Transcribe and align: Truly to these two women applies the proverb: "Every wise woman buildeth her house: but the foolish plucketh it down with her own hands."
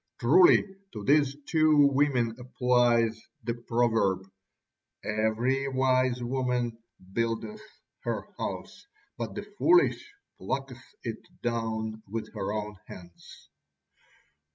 Truly 0.19 0.65
to 0.93 1.03
these 1.03 1.37
two 1.45 1.89
women 1.93 2.33
applies 2.39 3.21
the 3.43 3.53
proverb: 3.53 4.27
"Every 5.03 5.67
wise 5.67 6.23
woman 6.23 6.79
buildeth 7.13 7.61
her 7.99 8.23
house: 8.35 8.87
but 9.15 9.35
the 9.35 9.43
foolish 9.59 10.11
plucketh 10.39 10.81
it 11.03 11.19
down 11.43 12.01
with 12.07 12.33
her 12.33 12.51
own 12.51 12.77
hands." 12.87 13.49